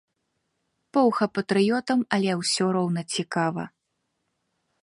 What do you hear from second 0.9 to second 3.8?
Поўха патрыётам, але ўсё роўна цікава.